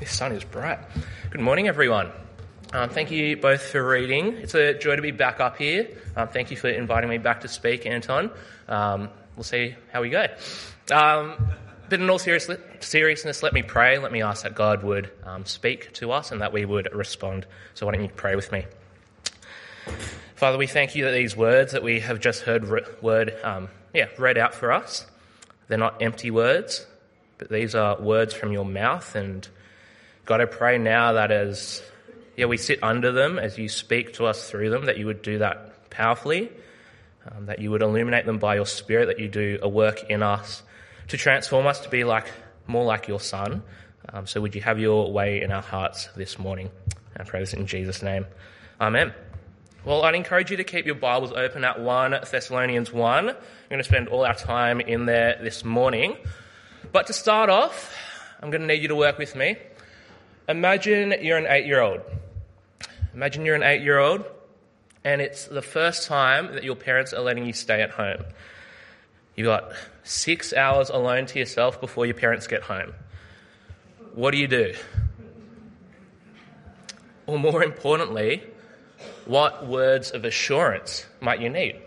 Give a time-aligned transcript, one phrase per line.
[0.00, 0.78] This sun is bright.
[1.28, 2.10] Good morning, everyone.
[2.72, 4.28] Um, thank you both for reading.
[4.38, 5.88] It's a joy to be back up here.
[6.16, 8.30] Um, thank you for inviting me back to speak, Anton.
[8.66, 10.26] Um, we'll see how we go.
[10.90, 11.50] Um,
[11.90, 13.98] but in all seriousness, let me pray.
[13.98, 17.44] Let me ask that God would um, speak to us and that we would respond.
[17.74, 18.64] So, why don't you pray with me?
[20.34, 23.68] Father, we thank you that these words that we have just heard re- word, um,
[23.92, 25.04] yeah, read out for us,
[25.68, 26.86] they're not empty words,
[27.36, 29.46] but these are words from your mouth and
[30.24, 31.82] God, I pray now that as
[32.36, 35.22] yeah, we sit under them, as you speak to us through them, that you would
[35.22, 36.50] do that powerfully,
[37.30, 40.22] um, that you would illuminate them by your Spirit, that you do a work in
[40.22, 40.62] us
[41.08, 42.30] to transform us to be like
[42.66, 43.62] more like your Son.
[44.08, 46.70] Um, so would you have your way in our hearts this morning?
[47.16, 48.26] I pray this in Jesus' name.
[48.80, 49.12] Amen.
[49.84, 53.28] Well, I'd encourage you to keep your Bibles open at 1 Thessalonians 1.
[53.28, 53.36] I'm
[53.68, 56.16] going to spend all our time in there this morning.
[56.92, 57.94] But to start off,
[58.40, 59.56] I'm going to need you to work with me.
[60.50, 62.00] Imagine you're an eight year old.
[63.14, 64.24] Imagine you're an eight year old
[65.04, 68.24] and it's the first time that your parents are letting you stay at home.
[69.36, 69.70] You've got
[70.02, 72.94] six hours alone to yourself before your parents get home.
[74.14, 74.74] What do you do?
[77.26, 78.42] Or more importantly,
[79.26, 81.80] what words of assurance might you need?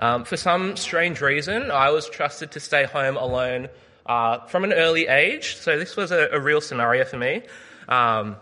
[0.00, 3.68] Um, for some strange reason, I was trusted to stay home alone
[4.06, 5.56] uh, from an early age.
[5.56, 7.42] So this was a, a real scenario for me.
[7.88, 8.36] Um,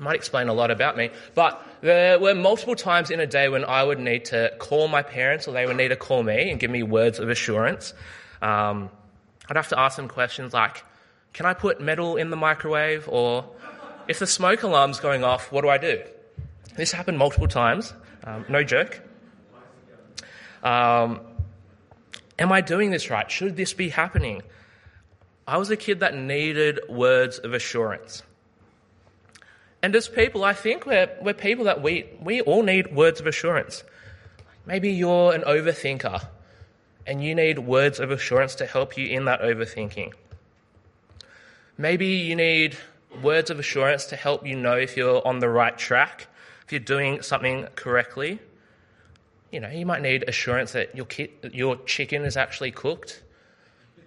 [0.00, 3.64] might explain a lot about me, but there were multiple times in a day when
[3.64, 6.58] I would need to call my parents or they would need to call me and
[6.58, 7.94] give me words of assurance.
[8.42, 8.90] Um,
[9.48, 10.84] I'd have to ask them questions like,
[11.32, 13.08] can I put metal in the microwave?
[13.08, 13.44] Or
[14.08, 16.02] if the smoke alarm's going off, what do I do?
[16.76, 17.92] This happened multiple times.
[18.24, 19.00] Um, no joke.
[20.62, 21.20] Um,
[22.38, 23.30] am I doing this right?
[23.30, 24.42] Should this be happening?
[25.46, 28.22] I was a kid that needed words of assurance.
[29.82, 33.26] And as people, I think we're, we're people that we, we all need words of
[33.26, 33.84] assurance.
[34.64, 36.26] Maybe you're an overthinker
[37.06, 40.14] and you need words of assurance to help you in that overthinking.
[41.76, 42.78] Maybe you need
[43.22, 46.28] words of assurance to help you know if you're on the right track,
[46.64, 48.38] if you're doing something correctly.
[49.52, 53.22] You know, you might need assurance that your, ki- your chicken is actually cooked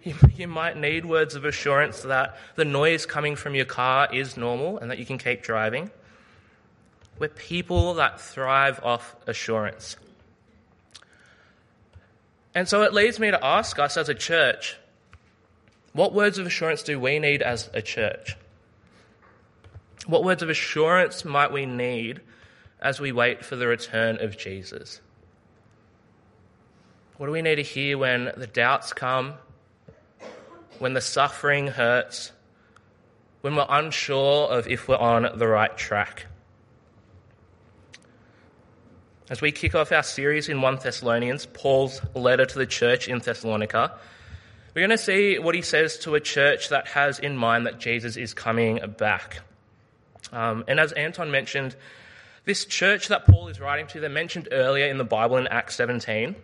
[0.03, 4.78] you, might need words of assurance that the noise coming from your car is normal
[4.78, 5.91] and that you can keep driving.
[7.19, 9.97] We're people that thrive off assurance.
[12.53, 14.78] And so it leads me to ask us as a church
[15.94, 18.35] what words of assurance do we need as a church?
[20.06, 22.22] What words of assurance might we need
[22.79, 25.02] as we wait for the return of Jesus?
[27.18, 29.34] What do we need to hear when the doubts come
[30.80, 32.32] when the suffering hurts,
[33.42, 36.26] when we're unsure of if we're on the right track.
[39.30, 43.20] As we kick off our series in 1 Thessalonians, Paul's letter to the church in
[43.20, 43.98] Thessalonica,
[44.74, 47.80] we're going to see what he says to a church that has in mind that
[47.80, 49.42] Jesus is coming back.
[50.32, 51.76] Um, and as Anton mentioned,
[52.46, 55.76] this church that Paul is writing to, they're mentioned earlier in the Bible in Acts
[55.76, 56.36] 17.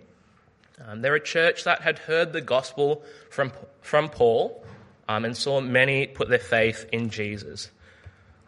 [0.85, 3.51] Um, they're a church that had heard the gospel from,
[3.81, 4.63] from Paul
[5.07, 7.69] um, and saw many put their faith in Jesus.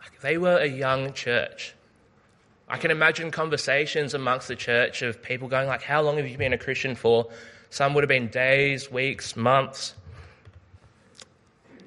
[0.02, 1.74] Like they were a young church.
[2.68, 6.38] I can imagine conversations amongst the church of people going like, "How long have you
[6.38, 7.28] been a Christian for?"
[7.70, 9.96] Some would have been days, weeks, months.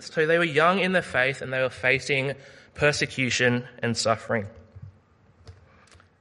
[0.00, 2.34] So they were young in their faith and they were facing
[2.74, 4.46] persecution and suffering.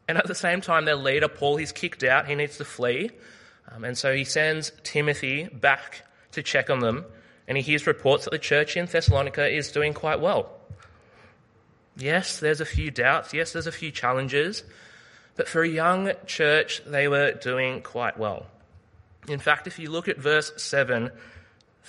[0.07, 2.27] And at the same time, their leader, Paul, he's kicked out.
[2.27, 3.11] He needs to flee.
[3.71, 7.05] Um, and so he sends Timothy back to check on them,
[7.47, 10.51] and he hears reports that the church in Thessalonica is doing quite well.
[11.97, 13.33] Yes, there's a few doubts.
[13.33, 14.63] Yes, there's a few challenges.
[15.35, 18.45] But for a young church, they were doing quite well.
[19.27, 21.11] In fact, if you look at verse 7,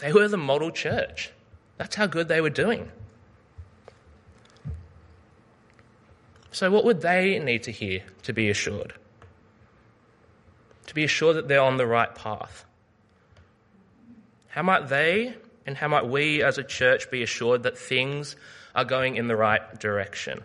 [0.01, 1.31] they were the model church.
[1.77, 2.91] That's how good they were doing.
[6.51, 8.95] So, what would they need to hear to be assured?
[10.89, 12.65] To be assured that they're on the right path.
[14.49, 15.35] How might they
[15.67, 18.37] and how might we as a church be assured that things
[18.75, 20.43] are going in the right direction?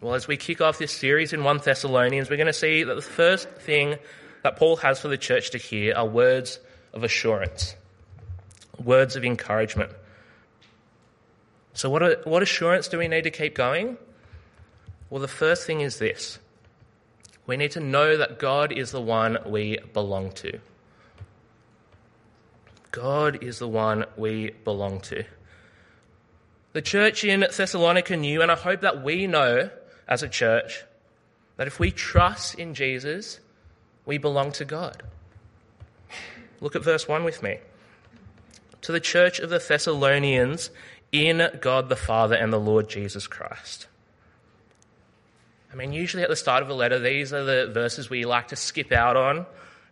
[0.00, 2.94] Well, as we kick off this series in 1 Thessalonians, we're going to see that
[2.94, 3.96] the first thing
[4.42, 6.58] that Paul has for the church to hear are words
[6.92, 7.74] of assurance,
[8.82, 9.92] words of encouragement.
[11.72, 13.96] So, what, what assurance do we need to keep going?
[15.08, 16.38] Well, the first thing is this
[17.50, 20.60] we need to know that God is the one we belong to.
[22.92, 25.24] God is the one we belong to.
[26.74, 29.68] The church in Thessalonica knew, and I hope that we know
[30.06, 30.84] as a church,
[31.56, 33.40] that if we trust in Jesus,
[34.06, 35.02] we belong to God.
[36.60, 37.58] Look at verse 1 with me.
[38.82, 40.70] To the church of the Thessalonians
[41.10, 43.88] in God the Father and the Lord Jesus Christ.
[45.72, 48.48] I mean, usually at the start of a letter, these are the verses we like
[48.48, 49.46] to skip out on.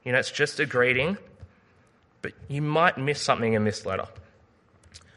[0.04, 1.16] You know, it's just a greeting.
[2.20, 4.06] But you might miss something in this letter.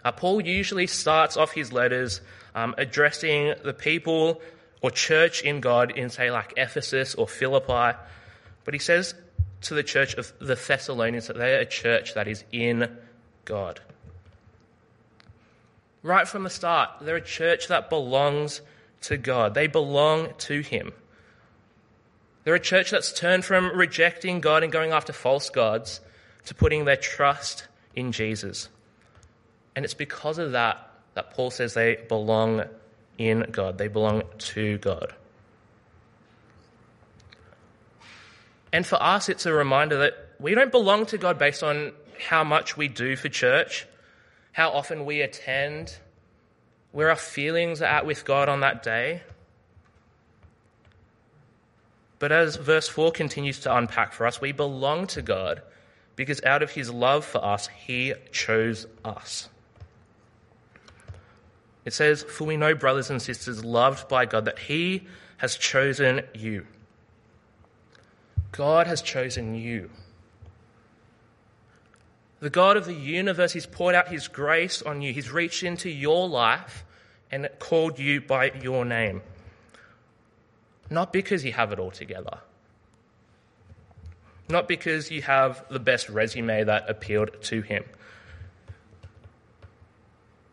[0.05, 2.21] Uh, Paul usually starts off his letters
[2.53, 4.41] um, addressing the people
[4.81, 7.97] or church in God in, say, like Ephesus or Philippi.
[8.63, 9.15] But he says
[9.61, 12.97] to the church of the Thessalonians that they are a church that is in
[13.45, 13.79] God.
[16.03, 18.61] Right from the start, they're a church that belongs
[19.01, 20.93] to God, they belong to Him.
[22.43, 26.01] They're a church that's turned from rejecting God and going after false gods
[26.45, 28.69] to putting their trust in Jesus.
[29.75, 32.63] And it's because of that that Paul says they belong
[33.17, 35.13] in God, they belong to God.
[38.73, 41.91] And for us, it's a reminder that we don't belong to God based on
[42.29, 43.85] how much we do for church,
[44.53, 45.97] how often we attend,
[46.91, 49.21] where our feelings are at with God on that day.
[52.19, 55.61] But as verse 4 continues to unpack for us, we belong to God
[56.15, 59.49] because out of his love for us, he chose us.
[61.83, 65.07] It says, For we know, brothers and sisters, loved by God, that he
[65.37, 66.67] has chosen you.
[68.51, 69.89] God has chosen you.
[72.41, 75.13] The God of the universe, has poured out His grace on you.
[75.13, 76.83] He's reached into your life
[77.31, 79.21] and called you by your name.
[80.89, 82.39] Not because you have it all together.
[84.49, 87.85] Not because you have the best resume that appealed to Him.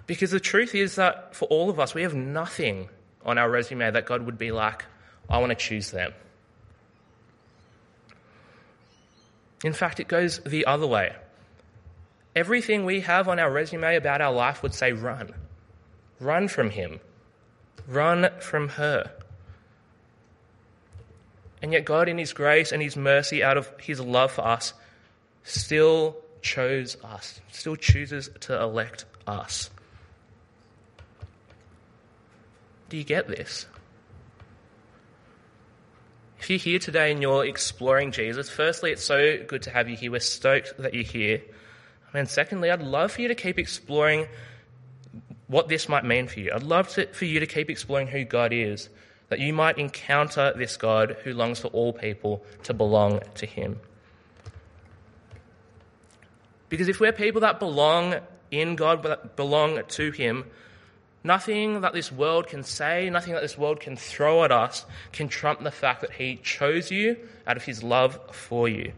[0.06, 2.90] Because the truth is that for all of us, we have nothing
[3.24, 4.84] on our resume that God would be like,
[5.28, 6.12] I want to choose them.
[9.64, 11.14] In fact, it goes the other way.
[12.36, 15.34] Everything we have on our resume about our life would say run.
[16.20, 17.00] Run from him.
[17.86, 19.10] Run from her.
[21.62, 24.74] And yet, God, in His grace and His mercy, out of His love for us,
[25.42, 29.70] still chose us, still chooses to elect us.
[32.88, 33.66] Do you get this?
[36.38, 39.96] If you're here today and you're exploring Jesus, firstly, it's so good to have you
[39.96, 40.12] here.
[40.12, 41.42] We're stoked that you're here.
[42.14, 44.26] And secondly, I'd love for you to keep exploring
[45.46, 46.52] what this might mean for you.
[46.54, 48.88] I'd love to, for you to keep exploring who God is,
[49.28, 53.80] that you might encounter this God who longs for all people to belong to Him.
[56.68, 58.16] Because if we're people that belong
[58.50, 60.44] in God, that belong to Him,
[61.24, 65.28] nothing that this world can say, nothing that this world can throw at us can
[65.28, 67.16] trump the fact that He chose you
[67.46, 68.92] out of His love for you.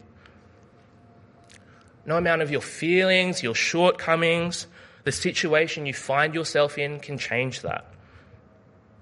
[2.06, 4.66] No amount of your feelings, your shortcomings,
[5.04, 7.92] the situation you find yourself in can change that.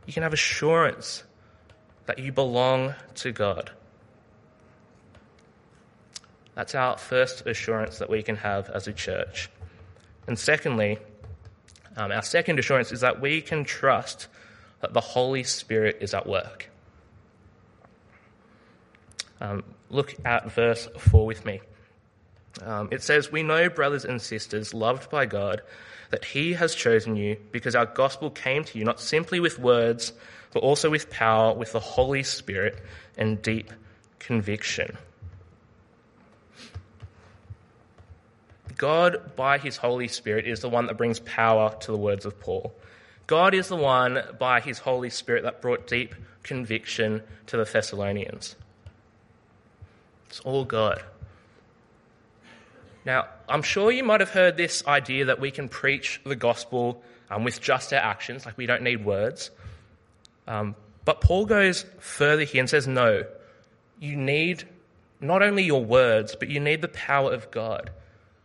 [0.06, 1.24] You can have assurance
[2.06, 3.70] that you belong to God.
[6.54, 9.50] That's our first assurance that we can have as a church.
[10.26, 10.98] And secondly,
[11.96, 14.28] um, our second assurance is that we can trust
[14.80, 16.68] that the Holy Spirit is at work.
[19.40, 21.60] Um, look at verse 4 with me.
[22.62, 25.62] Um, it says, We know, brothers and sisters, loved by God,
[26.10, 30.12] that He has chosen you because our gospel came to you not simply with words,
[30.52, 32.82] but also with power, with the Holy Spirit
[33.16, 33.72] and deep
[34.18, 34.96] conviction.
[38.76, 42.38] God, by His Holy Spirit, is the one that brings power to the words of
[42.40, 42.72] Paul.
[43.26, 46.14] God is the one, by His Holy Spirit, that brought deep
[46.44, 48.56] conviction to the Thessalonians.
[50.28, 51.02] It's all God.
[53.08, 57.02] Now, I'm sure you might have heard this idea that we can preach the gospel
[57.30, 59.50] um, with just our actions, like we don't need words.
[60.46, 60.74] Um,
[61.06, 63.24] but Paul goes further here and says, no,
[63.98, 64.68] you need
[65.22, 67.88] not only your words, but you need the power of God.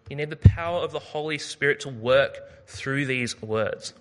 [0.09, 3.93] You need the power of the Holy Spirit to work through these words.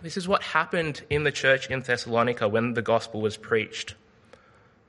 [0.00, 3.96] This is what happened in the church in Thessalonica when the gospel was preached.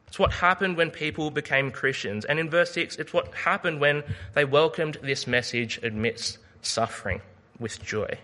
[0.07, 2.25] It's what happened when people became Christians.
[2.25, 7.21] And in verse 6, it's what happened when they welcomed this message amidst suffering
[7.59, 8.17] with joy.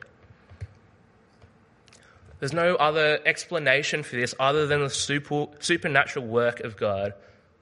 [2.39, 7.13] There's no other explanation for this other than the super, supernatural work of God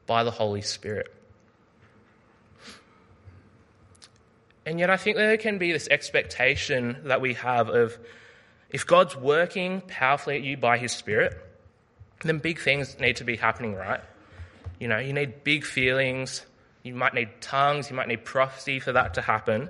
[0.07, 1.13] by the Holy Spirit.
[4.65, 7.97] And yet, I think there can be this expectation that we have of
[8.69, 11.37] if God's working powerfully at you by His Spirit,
[12.23, 14.01] then big things need to be happening, right?
[14.81, 16.43] You know, you need big feelings,
[16.81, 19.69] you might need tongues, you might need prophecy for that to happen.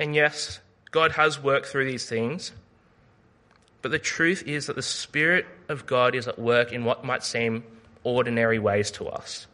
[0.00, 0.58] And yes,
[0.90, 2.50] God has worked through these things,
[3.80, 7.22] but the truth is that the Spirit of God is at work in what might
[7.22, 7.62] seem
[8.02, 9.46] ordinary ways to us.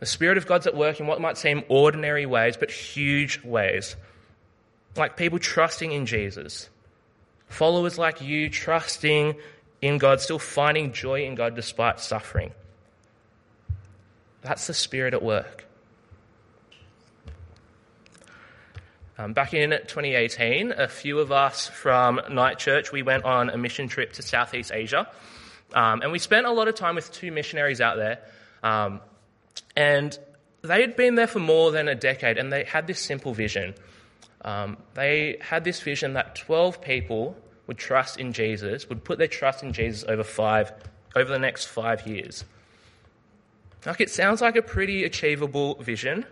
[0.00, 3.96] The Spirit of God's at work in what might seem ordinary ways, but huge ways.
[4.94, 6.68] Like people trusting in Jesus,
[7.48, 9.36] followers like you trusting
[9.84, 12.52] in God, still finding joy in God despite suffering.
[14.40, 15.66] That's the Spirit at work.
[19.18, 23.58] Um, back in 2018, a few of us from Night Church, we went on a
[23.58, 25.06] mission trip to Southeast Asia.
[25.74, 28.20] Um, and we spent a lot of time with two missionaries out there.
[28.62, 29.00] Um,
[29.76, 30.18] and
[30.62, 33.74] they had been there for more than a decade, and they had this simple vision.
[34.40, 39.28] Um, they had this vision that 12 people would trust in Jesus, would put their
[39.28, 40.72] trust in Jesus over five,
[41.16, 42.44] over the next five years.
[43.86, 46.24] Like it sounds like a pretty achievable vision,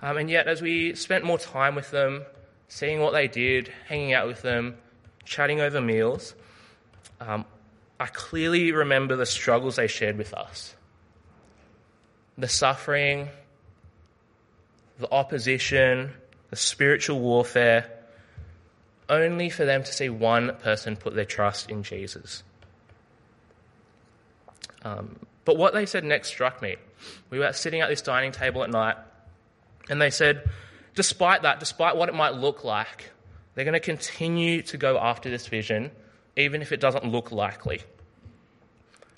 [0.00, 2.22] um, and yet as we spent more time with them,
[2.68, 4.76] seeing what they did, hanging out with them,
[5.24, 6.34] chatting over meals,
[7.20, 7.44] um,
[7.98, 10.74] I clearly remember the struggles they shared with us
[12.36, 13.28] the suffering,
[15.00, 16.12] the opposition,
[16.50, 17.90] the spiritual warfare,
[19.08, 22.42] only for them to see one person put their trust in Jesus.
[24.82, 26.76] Um, but what they said next struck me.
[27.30, 28.96] We were sitting at this dining table at night,
[29.88, 30.48] and they said,
[30.94, 33.10] despite that, despite what it might look like,
[33.54, 35.90] they're going to continue to go after this vision,
[36.36, 37.80] even if it doesn't look likely.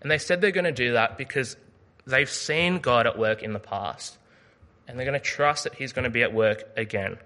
[0.00, 1.56] And they said they're going to do that because
[2.06, 4.16] they've seen God at work in the past,
[4.86, 7.18] and they're going to trust that He's going to be at work again.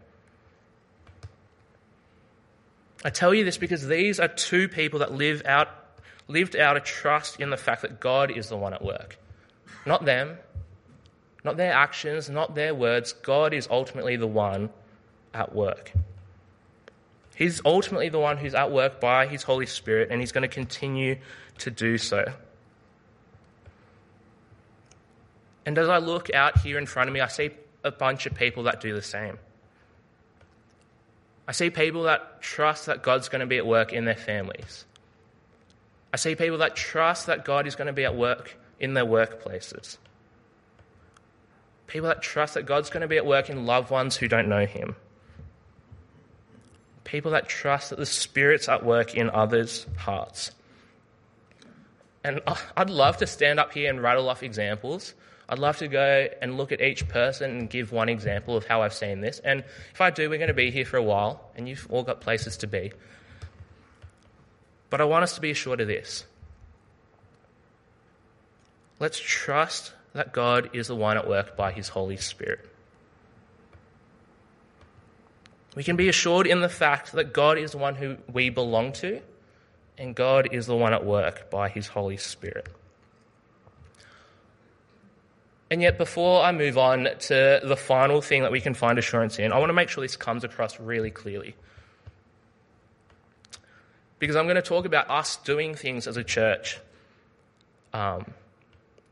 [3.04, 5.68] I tell you this because these are two people that live out,
[6.26, 9.18] lived out a trust in the fact that God is the one at work.
[9.84, 10.38] Not them,
[11.44, 13.12] not their actions, not their words.
[13.12, 14.70] God is ultimately the one
[15.34, 15.92] at work.
[17.36, 20.48] He's ultimately the one who's at work by His Holy Spirit, and He's going to
[20.48, 21.18] continue
[21.58, 22.32] to do so.
[25.66, 27.50] And as I look out here in front of me, I see
[27.82, 29.38] a bunch of people that do the same.
[31.46, 34.84] I see people that trust that God's going to be at work in their families.
[36.12, 39.04] I see people that trust that God is going to be at work in their
[39.04, 39.98] workplaces.
[41.86, 44.48] People that trust that God's going to be at work in loved ones who don't
[44.48, 44.96] know Him.
[47.04, 50.52] People that trust that the Spirit's at work in others' hearts.
[52.24, 55.14] And uh, I'd love to stand up here and rattle off examples,
[55.48, 58.82] I'd love to go and look at each person and give one example of how
[58.82, 59.40] I've seen this.
[59.40, 62.02] And if I do, we're going to be here for a while, and you've all
[62.02, 62.92] got places to be.
[64.88, 66.24] But I want us to be assured of this.
[69.00, 72.70] Let's trust that God is the one at work by His Holy Spirit.
[75.74, 78.92] We can be assured in the fact that God is the one who we belong
[78.94, 79.20] to,
[79.98, 82.68] and God is the one at work by His Holy Spirit.
[85.74, 89.40] And yet, before I move on to the final thing that we can find assurance
[89.40, 91.56] in, I want to make sure this comes across really clearly.
[94.20, 96.78] Because I'm going to talk about us doing things as a church.
[97.92, 98.24] Um,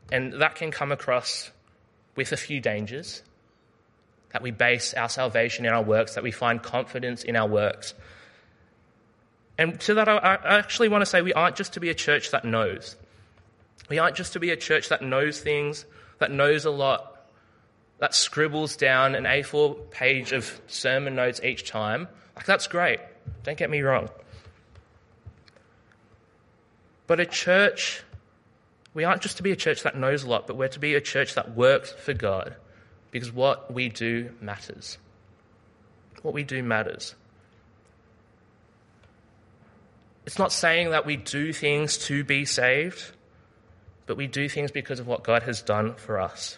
[0.09, 1.51] and that can come across
[2.15, 3.23] with a few dangers.
[4.31, 7.93] That we base our salvation in our works, that we find confidence in our works.
[9.57, 12.31] And to that, I actually want to say we aren't just to be a church
[12.31, 12.95] that knows.
[13.89, 15.83] We aren't just to be a church that knows things
[16.23, 17.27] that knows a lot,
[17.99, 23.01] that scribbles down an A4 page of sermon notes each time, like that's great.
[23.43, 24.07] Don't get me wrong.
[27.07, 28.03] But a church,
[28.93, 30.95] we aren't just to be a church that knows a lot, but we're to be
[30.95, 32.55] a church that works for God
[33.11, 34.97] because what we do matters.
[36.21, 37.15] What we do matters.
[40.25, 43.11] It's not saying that we do things to be saved
[44.05, 46.57] but we do things because of what God has done for us.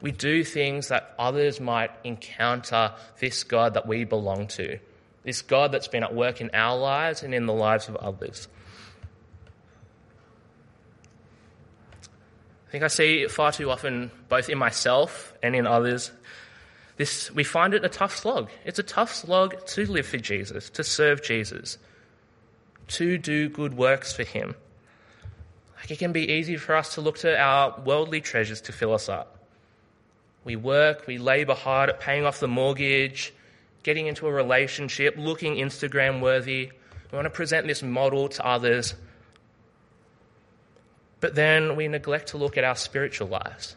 [0.00, 4.78] We do things that others might encounter this God that we belong to,
[5.22, 8.48] this God that's been at work in our lives and in the lives of others.
[12.66, 16.10] I think I see far too often, both in myself and in others,
[16.96, 18.50] this, we find it a tough slog.
[18.64, 21.78] It's a tough slog to live for Jesus, to serve Jesus,
[22.88, 24.54] to do good works for Him.
[25.82, 28.94] Like it can be easy for us to look to our worldly treasures to fill
[28.94, 29.36] us up.
[30.44, 33.34] We work, we labor hard at paying off the mortgage,
[33.82, 36.70] getting into a relationship, looking Instagram worthy.
[37.10, 38.94] We want to present this model to others.
[41.18, 43.74] But then we neglect to look at our spiritual lives.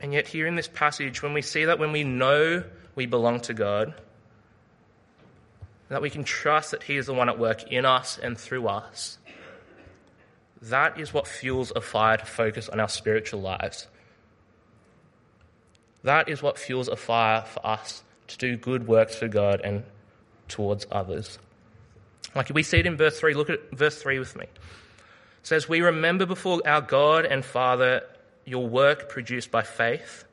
[0.00, 2.62] And yet, here in this passage, when we see that when we know
[2.94, 3.94] we belong to God,
[5.88, 8.66] that we can trust that He is the one at work in us and through
[8.68, 9.18] us,
[10.62, 13.86] that is what fuels a fire to focus on our spiritual lives.
[16.02, 19.84] That is what fuels a fire for us to do good works for God and
[20.48, 21.38] towards others.
[22.34, 23.34] Like we see it in verse 3.
[23.34, 24.44] Look at verse 3 with me.
[24.44, 28.02] It says, We remember before our God and Father
[28.44, 30.24] your work produced by faith,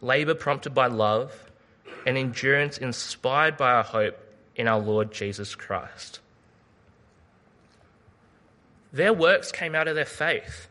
[0.00, 1.50] labor prompted by love,
[2.06, 4.18] and endurance inspired by our hope
[4.62, 6.20] in our Lord Jesus Christ.
[8.92, 10.68] Their works came out of their faith.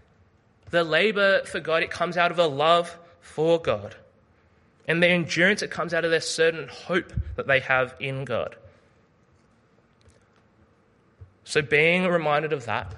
[0.69, 3.95] Their labor for God, it comes out of a love for God.
[4.87, 8.55] And their endurance, it comes out of their certain hope that they have in God.
[11.43, 12.95] So, being reminded of that,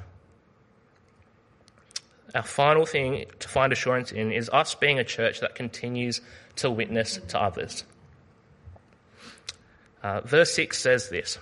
[2.36, 6.22] our final thing to find assurance in is us being a church that continues
[6.58, 7.84] to witness to others.
[10.04, 11.40] Uh, verse 6 says this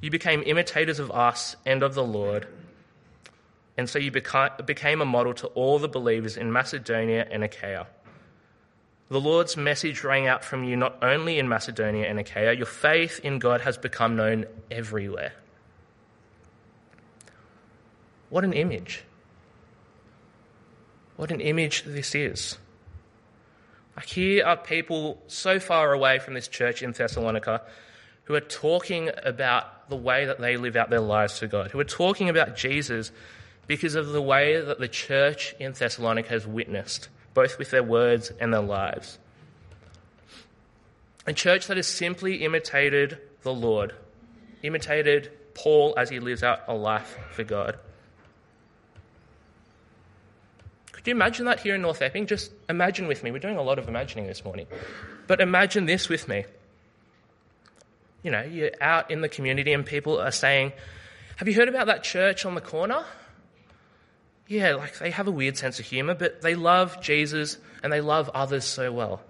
[0.00, 2.46] You became imitators of us and of the Lord,
[3.76, 7.88] and so you beca- became a model to all the believers in Macedonia and Achaia.
[9.10, 13.20] The Lord's message rang out from you not only in Macedonia and Achaia, your faith
[13.24, 15.32] in God has become known everywhere.
[18.28, 19.04] What an image!
[21.16, 22.58] What an image this is.
[23.96, 27.62] Like here are people so far away from this church in Thessalonica
[28.28, 31.80] who are talking about the way that they live out their lives for God, who
[31.80, 33.10] are talking about Jesus
[33.66, 38.30] because of the way that the church in Thessalonica has witnessed, both with their words
[38.38, 39.18] and their lives.
[41.26, 43.94] A church that has simply imitated the Lord,
[44.62, 47.78] imitated Paul as he lives out a life for God.
[50.92, 52.26] Could you imagine that here in North Epping?
[52.26, 53.30] Just imagine with me.
[53.30, 54.66] We're doing a lot of imagining this morning.
[55.26, 56.44] But imagine this with me
[58.22, 60.72] you know, you're out in the community and people are saying,
[61.36, 63.04] Have you heard about that church on the corner?
[64.46, 68.00] Yeah, like they have a weird sense of humor, but they love Jesus and they
[68.00, 69.20] love others so well.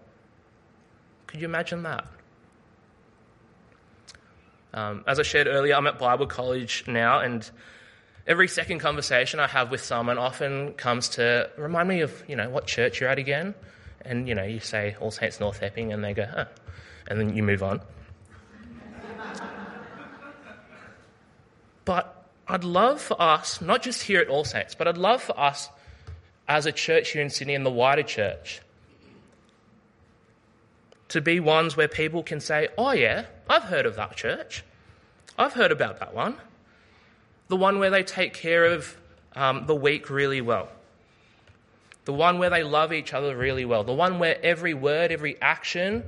[1.27, 2.07] Could you imagine that?
[4.73, 7.49] Um, as I shared earlier, I'm at Bible college now, and
[8.27, 12.49] every second conversation I have with someone often comes to remind me of, you know,
[12.49, 13.55] what church you're at again.
[14.03, 16.45] And, you know, you say All Saints North Epping, and they go, huh.
[17.09, 17.81] And then you move on.
[21.89, 25.41] But I'd love for us, not just here at All Saints, but I'd love for
[25.41, 25.71] us
[26.47, 28.61] as a church here in Sydney and the wider church
[31.09, 34.65] to be ones where people can say, Oh, yeah, I've heard of that church.
[35.39, 36.37] I've heard about that one.
[37.49, 38.95] The one where they take care of
[39.35, 40.69] um, the weak really well.
[42.05, 43.83] The one where they love each other really well.
[43.83, 46.05] The one where every word, every action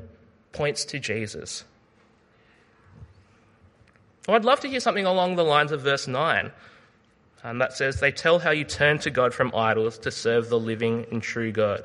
[0.53, 1.65] points to Jesus.
[4.27, 6.53] Well, I'd love to hear something along the lines of verse 9
[7.43, 10.59] um, that says, They tell how you turn to God from idols to serve the
[10.59, 11.85] living and true God.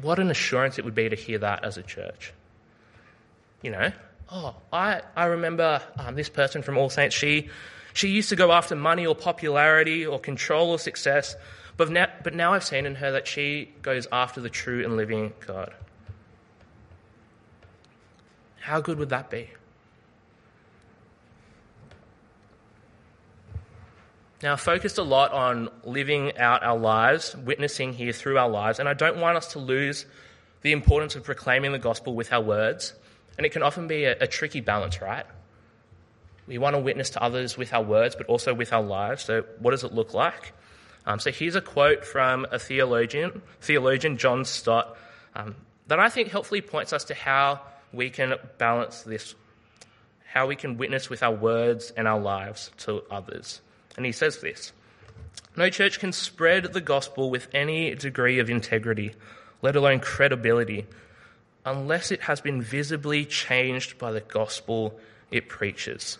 [0.00, 2.32] What an assurance it would be to hear that as a church.
[3.62, 3.92] You know,
[4.30, 7.48] oh, I, I remember um, this person from All Saints, she,
[7.92, 11.36] she used to go after money or popularity or control or success,
[11.76, 14.96] but now, but now I've seen in her that she goes after the true and
[14.96, 15.72] living God.
[18.64, 19.50] How good would that be?
[24.42, 28.78] Now, I focused a lot on living out our lives, witnessing here through our lives,
[28.78, 30.06] and I don't want us to lose
[30.62, 32.94] the importance of proclaiming the gospel with our words.
[33.36, 35.26] And it can often be a, a tricky balance, right?
[36.46, 39.24] We want to witness to others with our words, but also with our lives.
[39.24, 40.54] So, what does it look like?
[41.04, 44.96] Um, so, here's a quote from a theologian, theologian John Stott,
[45.34, 45.54] um,
[45.88, 47.60] that I think helpfully points us to how
[47.94, 49.34] we can balance this,
[50.32, 53.60] how we can witness with our words and our lives to others.
[53.96, 54.72] And he says this
[55.56, 59.14] No church can spread the gospel with any degree of integrity,
[59.62, 60.86] let alone credibility,
[61.64, 64.98] unless it has been visibly changed by the gospel
[65.30, 66.18] it preaches.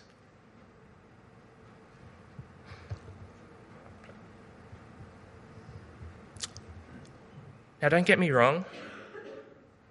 [7.81, 8.65] Now, don't get me wrong,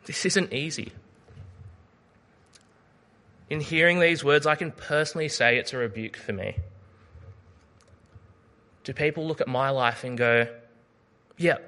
[0.07, 0.93] this isn't easy.
[3.51, 6.57] In hearing these words, I can personally say it's a rebuke for me.
[8.85, 10.47] Do people look at my life and go,
[11.37, 11.59] yeah,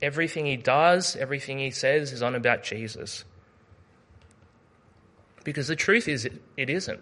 [0.00, 3.24] everything he does, everything he says is on about Jesus?
[5.44, 7.00] Because the truth is, it, it isn't.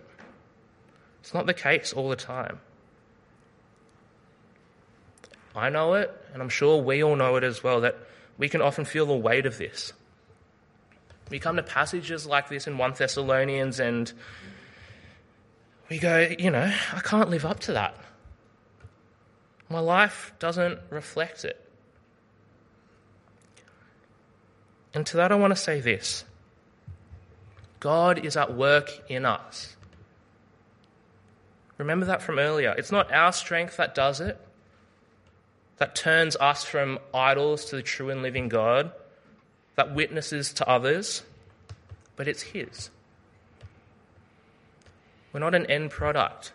[1.21, 2.61] It's not the case all the time.
[5.55, 7.97] I know it, and I'm sure we all know it as well, that
[8.39, 9.93] we can often feel the weight of this.
[11.31, 14.13] We come to passages like this in 1 Thessalonians and
[15.89, 17.97] we go, you know, I can't live up to that.
[19.69, 21.61] My life doesn't reflect it.
[24.95, 26.25] And to that, I want to say this
[27.81, 29.77] God is at work in us.
[31.79, 32.75] Remember that from earlier.
[32.77, 34.41] It's not our strength that does it,
[35.77, 38.93] that turns us from idols to the true and living God,
[39.77, 41.23] that witnesses to others,
[42.17, 42.91] but it's His.
[45.33, 46.53] We're not an end product,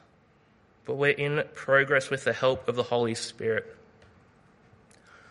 [0.86, 3.78] but we're in progress with the help of the Holy Spirit.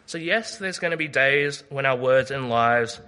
[0.06, 3.00] So, yes, there's going to be days when our words and lives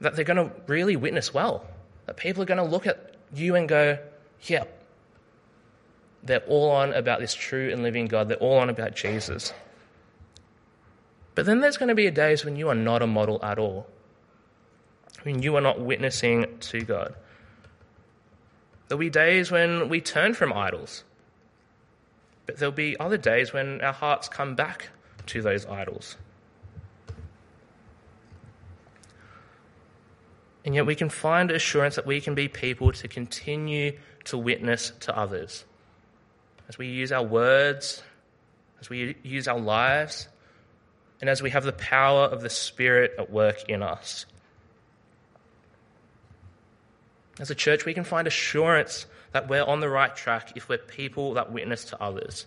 [0.00, 1.66] that they're going to really witness well.
[2.06, 3.98] That people are going to look at you and go,
[4.42, 4.64] yeah,
[6.22, 8.28] they're all on about this true and living God.
[8.28, 9.52] They're all on about Jesus.
[11.34, 13.86] But then there's going to be days when you are not a model at all,
[15.24, 17.14] when you are not witnessing to God.
[18.88, 21.02] There'll be days when we turn from idols,
[22.46, 24.90] but there'll be other days when our hearts come back
[25.26, 26.16] to those idols.
[30.64, 34.92] And yet we can find assurance that we can be people to continue to witness
[35.00, 35.64] to others.
[36.68, 38.02] As we use our words,
[38.80, 40.28] as we use our lives,
[41.20, 44.26] and as we have the power of the Spirit at work in us.
[47.38, 50.78] As a church, we can find assurance that we're on the right track if we're
[50.78, 52.46] people that witness to others,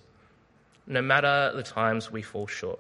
[0.86, 2.80] no matter the times we fall short.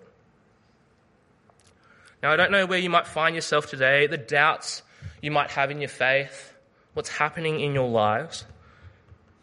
[2.24, 4.82] Now, I don't know where you might find yourself today, the doubts
[5.22, 6.54] you might have in your faith,
[6.94, 8.46] what's happening in your lives,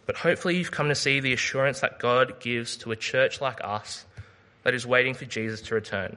[0.06, 3.60] but hopefully you've come to see the assurance that God gives to a church like
[3.62, 4.06] us
[4.62, 6.16] that is waiting for Jesus to return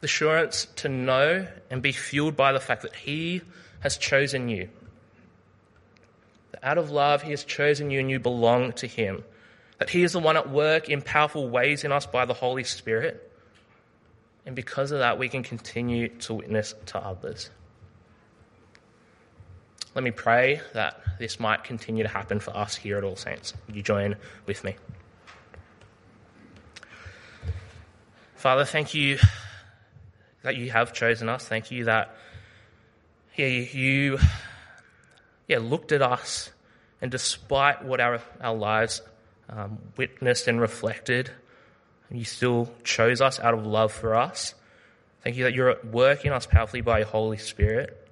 [0.00, 3.42] the assurance to know and be fueled by the fact that He
[3.80, 4.68] has chosen you.
[6.52, 9.24] That out of love, He has chosen you and you belong to Him.
[9.78, 12.64] That He is the one at work in powerful ways in us by the Holy
[12.64, 13.32] Spirit.
[14.44, 17.50] And because of that, we can continue to witness to others.
[19.94, 23.54] Let me pray that this might continue to happen for us here at All Saints.
[23.66, 24.76] Would you join with me?
[28.34, 29.18] Father, thank you
[30.42, 31.48] that you have chosen us.
[31.48, 32.14] Thank you that
[33.36, 34.18] yeah, you
[35.48, 36.50] yeah, looked at us,
[37.00, 39.02] and despite what our, our lives
[39.48, 41.30] um, witnessed and reflected,
[42.10, 44.54] you still chose us out of love for us.
[45.22, 48.02] Thank you that you're at work in us powerfully by your Holy Spirit.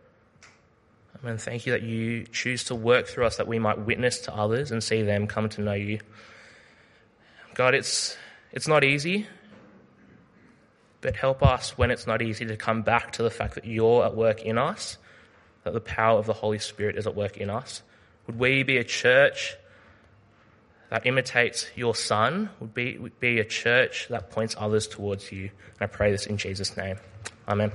[1.23, 4.35] And thank you that you choose to work through us that we might witness to
[4.35, 6.01] others and see them come to know you.
[7.55, 8.17] God, it's,
[8.53, 9.27] it's not easy.
[11.01, 14.05] But help us when it's not easy to come back to the fact that you're
[14.05, 14.99] at work in us,
[15.65, 17.83] that the power of the Holy Spirit is at work in us.
[18.27, 19.57] Would we be a church
[20.91, 22.51] that imitates your Son?
[22.61, 25.45] Would be, be a church that points others towards you?
[25.45, 26.97] And I pray this in Jesus' name.
[27.49, 27.73] Amen.